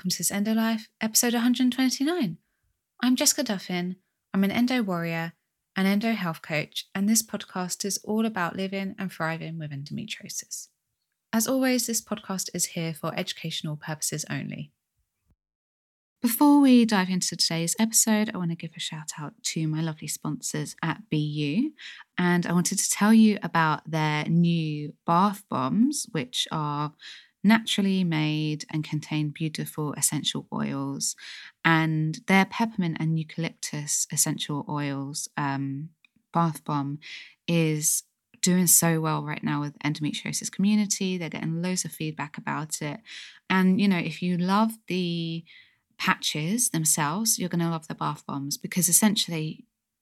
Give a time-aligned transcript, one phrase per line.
[0.00, 2.38] Welcome to this Endo Life, episode 129.
[3.02, 3.96] I'm Jessica Duffin.
[4.32, 5.34] I'm an endo warrior,
[5.76, 10.68] an endo health coach, and this podcast is all about living and thriving with endometriosis.
[11.34, 14.72] As always, this podcast is here for educational purposes only.
[16.22, 19.82] Before we dive into today's episode, I want to give a shout out to my
[19.82, 21.72] lovely sponsors at BeYou.
[22.16, 26.94] And I wanted to tell you about their new bath bombs, which are
[27.42, 31.16] naturally made and contain beautiful essential oils.
[31.64, 35.90] And their peppermint and eucalyptus essential oils um,
[36.32, 36.98] bath bomb
[37.46, 38.02] is
[38.42, 41.18] doing so well right now with endometriosis community.
[41.18, 43.00] They're getting loads of feedback about it.
[43.48, 45.44] And, you know, if you love the
[45.98, 49.66] patches themselves, you're going to love the bath bombs because essentially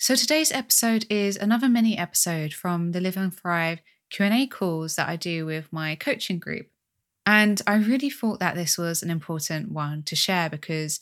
[0.00, 5.08] So today's episode is another mini episode from the Live and Thrive Q&A calls that
[5.08, 6.68] I do with my coaching group.
[7.26, 11.00] And I really thought that this was an important one to share because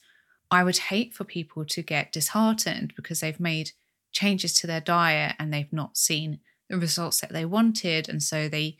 [0.50, 3.72] I would hate for people to get disheartened because they've made
[4.12, 6.40] changes to their diet and they've not seen
[6.70, 8.78] the results that they wanted and so they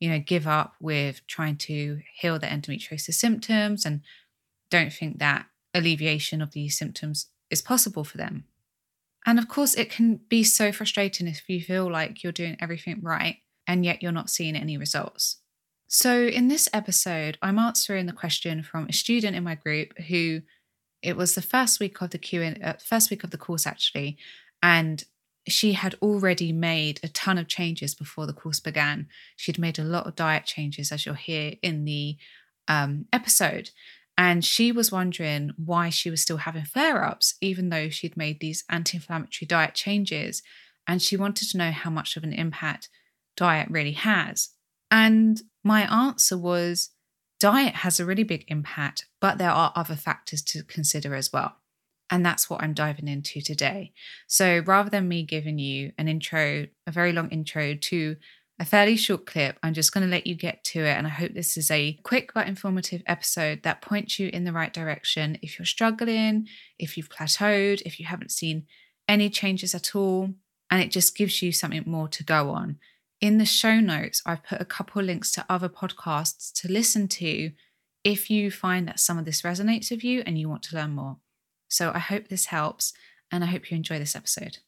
[0.00, 4.00] you know give up with trying to heal their endometriosis symptoms and
[4.70, 8.44] don't think that alleviation of these symptoms is possible for them
[9.28, 13.00] and of course, it can be so frustrating if you feel like you're doing everything
[13.02, 15.42] right and yet you're not seeing any results.
[15.86, 20.40] So, in this episode, I'm answering the question from a student in my group who
[21.02, 24.16] it was the first week of the Q uh, first week of the course actually,
[24.62, 25.04] and
[25.46, 29.08] she had already made a ton of changes before the course began.
[29.36, 32.16] She'd made a lot of diet changes, as you'll hear in the
[32.66, 33.72] um, episode.
[34.18, 38.40] And she was wondering why she was still having flare ups, even though she'd made
[38.40, 40.42] these anti inflammatory diet changes.
[40.88, 42.88] And she wanted to know how much of an impact
[43.36, 44.50] diet really has.
[44.90, 46.90] And my answer was
[47.38, 51.54] diet has a really big impact, but there are other factors to consider as well.
[52.10, 53.92] And that's what I'm diving into today.
[54.26, 58.16] So rather than me giving you an intro, a very long intro to
[58.60, 59.58] a fairly short clip.
[59.62, 60.96] I'm just going to let you get to it.
[60.96, 64.52] And I hope this is a quick but informative episode that points you in the
[64.52, 65.38] right direction.
[65.42, 66.48] If you're struggling,
[66.78, 68.66] if you've plateaued, if you haven't seen
[69.06, 70.30] any changes at all,
[70.70, 72.78] and it just gives you something more to go on.
[73.20, 77.52] In the show notes, I've put a couple links to other podcasts to listen to
[78.04, 80.90] if you find that some of this resonates with you and you want to learn
[80.90, 81.16] more.
[81.68, 82.92] So I hope this helps
[83.32, 84.58] and I hope you enjoy this episode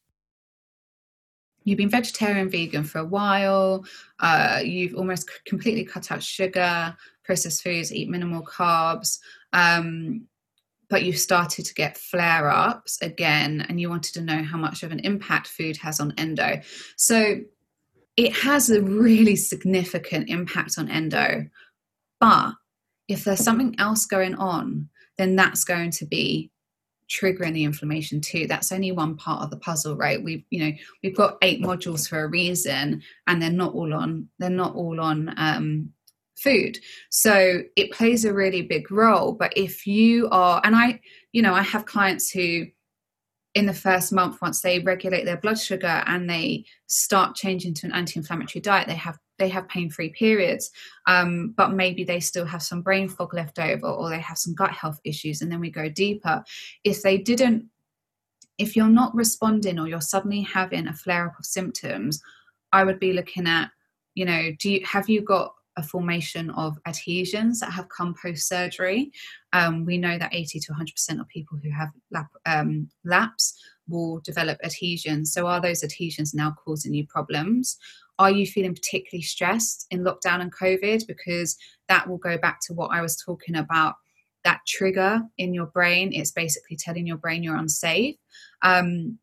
[1.71, 3.85] you've been vegetarian vegan for a while
[4.19, 9.19] uh, you've almost completely cut out sugar processed foods eat minimal carbs
[9.53, 10.27] um,
[10.91, 14.83] but you've started to get flare ups again and you wanted to know how much
[14.83, 16.61] of an impact food has on endo.
[16.97, 17.41] So
[18.17, 21.47] it has a really significant impact on endo
[22.19, 22.55] but
[23.09, 26.51] if there's something else going on then that's going to be
[27.11, 28.47] triggering the inflammation too.
[28.47, 30.23] That's only one part of the puzzle right?
[30.23, 30.73] We've you know
[31.03, 35.01] we've got eight modules for a reason and they're not all on they're not all
[35.01, 35.91] on um,
[36.39, 36.79] food.
[37.11, 41.01] So it plays a really big role but if you are and i
[41.33, 42.67] you know i have clients who
[43.55, 47.87] in the first month once they regulate their blood sugar and they start changing to
[47.87, 50.71] an anti-inflammatory diet they have they have pain-free periods
[51.07, 54.55] um, but maybe they still have some brain fog left over or they have some
[54.55, 56.45] gut health issues and then we go deeper
[56.85, 57.65] if they didn't
[58.59, 62.23] if you're not responding or you're suddenly having a flare up of symptoms
[62.73, 63.71] i would be looking at
[64.15, 68.49] you know do you have you got a formation of adhesions that have come post
[68.49, 69.13] surgery.
[69.53, 73.59] Um, we know that 80 to 100% of people who have lap, um, LAPS
[73.89, 75.33] will develop adhesions.
[75.33, 77.77] So, are those adhesions now causing you problems?
[78.21, 81.07] Are you feeling particularly stressed in lockdown and COVID?
[81.07, 81.57] Because
[81.89, 83.95] that will go back to what I was talking about
[84.45, 86.13] that trigger in your brain.
[86.13, 88.17] It's basically telling your brain you're unsafe.
[88.63, 89.19] Um,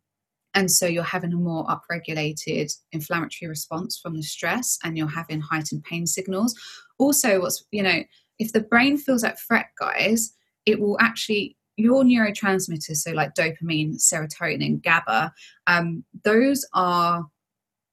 [0.55, 5.41] and so you're having a more upregulated inflammatory response from the stress and you're having
[5.41, 6.55] heightened pain signals.
[6.97, 8.03] Also, what's, you know,
[8.39, 10.33] if the brain feels at threat, guys,
[10.65, 15.31] it will actually your neurotransmitters, so like dopamine, serotonin, GABA,
[15.67, 17.27] um, those are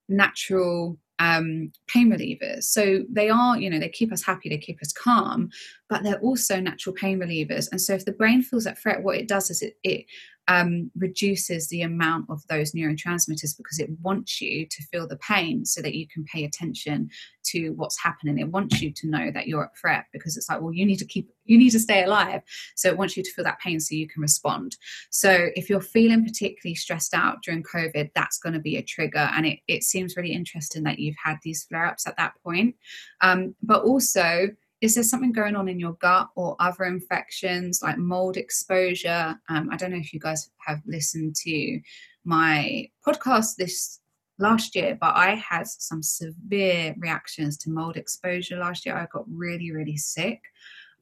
[0.09, 2.65] natural um, pain relievers.
[2.65, 5.51] So they are, you know, they keep us happy, they keep us calm,
[5.89, 7.69] but they're also natural pain relievers.
[7.71, 10.07] And so if the brain feels that threat, what it does is it, it
[10.49, 15.65] um, reduces the amount of those neurotransmitters because it wants you to feel the pain
[15.65, 17.09] so that you can pay attention
[17.47, 18.39] to what's happening.
[18.39, 20.99] It wants you to know that you're at threat because it's like, well, you need
[20.99, 22.43] to keep, you need to stay alive.
[22.75, 24.77] So it wants you to feel that pain so you can respond.
[25.11, 29.31] So if you're feeling particularly stressed out during COVID, that's going to be a trigger.
[29.35, 32.77] And it, it seems really interesting that you've had these flare ups at that point.
[33.21, 34.49] Um, but also,
[34.81, 39.35] is there something going on in your gut or other infections like mold exposure?
[39.49, 41.81] Um, I don't know if you guys have listened to
[42.25, 44.01] my podcast this
[44.39, 48.97] last year, but I had some severe reactions to mold exposure last year.
[48.97, 50.41] I got really, really sick.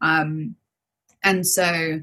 [0.01, 0.57] Um,
[1.25, 2.01] and so,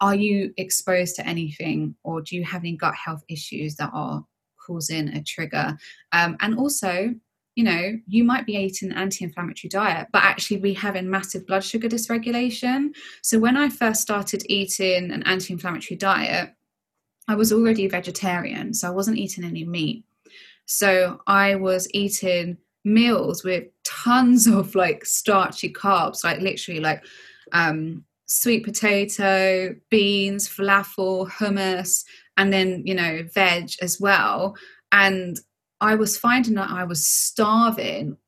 [0.00, 4.24] are you exposed to anything, or do you have any gut health issues that are
[4.64, 5.76] causing a trigger?
[6.12, 7.14] Um, and also,
[7.56, 11.02] you know, you might be eating an anti inflammatory diet, but actually we have a
[11.02, 12.90] massive blood sugar dysregulation.
[13.22, 16.54] So when I first started eating an anti inflammatory diet,
[17.26, 20.04] I was already vegetarian, so I wasn't eating any meat.
[20.68, 27.02] So I was eating meals with tons of like starchy carbs, like literally like
[27.52, 32.04] um, sweet potato, beans, falafel, hummus,
[32.36, 34.56] and then, you know, veg as well.
[34.92, 35.40] And
[35.80, 38.18] I was finding that I was starving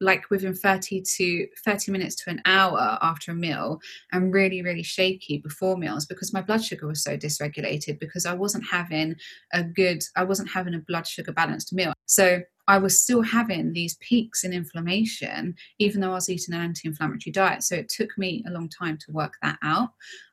[0.00, 3.80] like within 30 to 30 minutes to an hour after a meal
[4.12, 8.34] and really really shaky before meals because my blood sugar was so dysregulated because I
[8.34, 9.16] wasn't having
[9.52, 11.92] a good I wasn't having a blood sugar balanced meal.
[12.06, 16.60] So I was still having these peaks in inflammation even though I was eating an
[16.60, 17.62] anti-inflammatory diet.
[17.62, 19.90] So it took me a long time to work that out.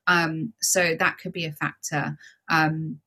[0.07, 2.17] Um, so that could be a factor.
[2.49, 2.99] Um,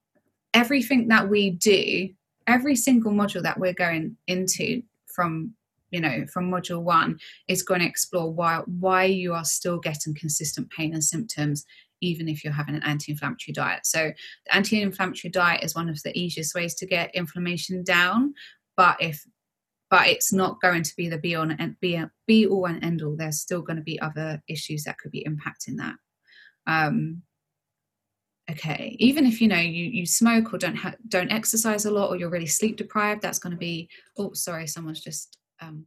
[0.55, 2.09] everything that we do
[2.49, 5.55] every single module that we're going into from
[5.91, 7.19] you know from module one
[7.49, 11.65] is going to explore why why you are still getting consistent pain and symptoms
[12.01, 13.85] even if you're having an anti-inflammatory diet.
[13.85, 14.13] So
[14.47, 18.35] the anti-inflammatory diet is one of the easiest ways to get inflammation down
[18.77, 19.25] but if
[19.91, 23.01] but it's not going to be the be on and be, be all and end
[23.01, 23.17] all.
[23.17, 25.95] There's still going to be other issues that could be impacting that.
[26.67, 27.23] Um,
[28.51, 32.09] okay even if you know you you smoke or don't ha- don't exercise a lot
[32.09, 35.87] or you're really sleep deprived that's going to be oh sorry someone's just um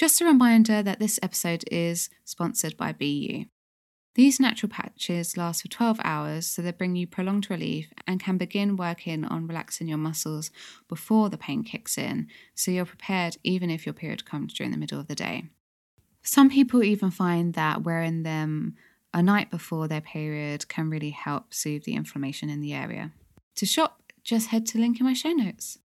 [0.00, 3.50] Just a reminder that this episode is sponsored by BeYou.
[4.14, 8.38] These natural patches last for 12 hours, so they bring you prolonged relief and can
[8.38, 10.50] begin working on relaxing your muscles
[10.88, 14.78] before the pain kicks in, so you're prepared even if your period comes during the
[14.78, 15.44] middle of the day.
[16.22, 18.76] Some people even find that wearing them
[19.12, 23.12] a night before their period can really help soothe the inflammation in the area.
[23.56, 25.78] To shop, just head to link in my show notes.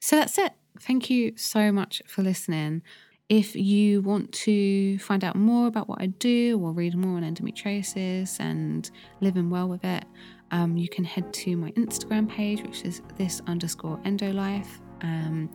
[0.00, 0.52] So that's it.
[0.80, 2.82] Thank you so much for listening.
[3.28, 7.22] If you want to find out more about what I do or read more on
[7.22, 10.04] endometriosis and living well with it,
[10.50, 14.66] um, you can head to my Instagram page, which is this underscore endolife.
[15.02, 15.48] Um,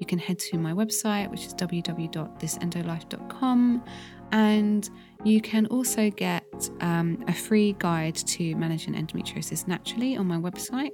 [0.00, 3.84] you can head to my website, which is www.thisendolife.com.
[4.32, 4.90] And
[5.24, 10.92] you can also get um, a free guide to managing endometriosis naturally on my website.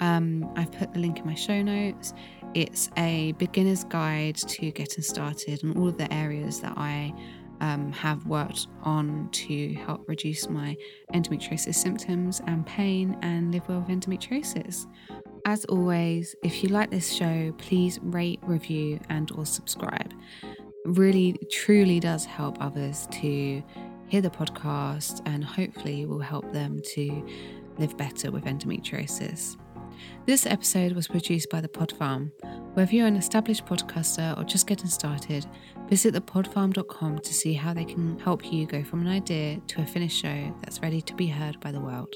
[0.00, 2.12] Um, I've put the link in my show notes.
[2.54, 7.12] It's a beginner's guide to getting started and all of the areas that I
[7.60, 10.76] um, have worked on to help reduce my
[11.14, 14.86] endometriosis symptoms and pain and live well with endometriosis.
[15.46, 20.12] As always, if you like this show, please rate, review, and or subscribe.
[20.86, 23.62] Really, truly does help others to
[24.06, 27.26] hear the podcast and hopefully will help them to
[27.78, 29.56] live better with endometriosis.
[30.26, 32.30] This episode was produced by The Pod Farm.
[32.74, 35.44] Whether you're an established podcaster or just getting started,
[35.88, 39.86] visit thepodfarm.com to see how they can help you go from an idea to a
[39.86, 42.14] finished show that's ready to be heard by the world.